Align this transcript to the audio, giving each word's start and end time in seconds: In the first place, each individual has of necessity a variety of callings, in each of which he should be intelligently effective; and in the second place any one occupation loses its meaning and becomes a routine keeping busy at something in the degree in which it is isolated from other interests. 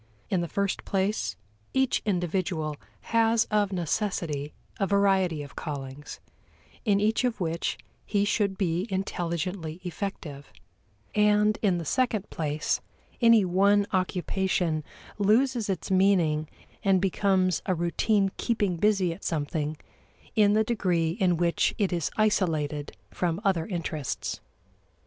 In 0.31 0.41
the 0.41 0.47
first 0.47 0.83
place, 0.83 1.35
each 1.75 2.01
individual 2.07 2.75
has 3.13 3.45
of 3.51 3.71
necessity 3.71 4.51
a 4.79 4.87
variety 4.87 5.43
of 5.43 5.55
callings, 5.55 6.19
in 6.83 6.99
each 6.99 7.23
of 7.23 7.39
which 7.39 7.77
he 8.03 8.25
should 8.25 8.57
be 8.57 8.87
intelligently 8.89 9.79
effective; 9.83 10.51
and 11.13 11.59
in 11.61 11.77
the 11.77 11.85
second 11.85 12.31
place 12.31 12.81
any 13.21 13.45
one 13.45 13.85
occupation 13.93 14.83
loses 15.19 15.69
its 15.69 15.91
meaning 15.91 16.49
and 16.83 16.99
becomes 16.99 17.61
a 17.67 17.75
routine 17.75 18.31
keeping 18.37 18.77
busy 18.77 19.13
at 19.13 19.23
something 19.23 19.77
in 20.35 20.53
the 20.53 20.63
degree 20.63 21.11
in 21.11 21.37
which 21.37 21.75
it 21.77 21.93
is 21.93 22.09
isolated 22.17 22.91
from 23.11 23.39
other 23.43 23.67
interests. 23.67 24.39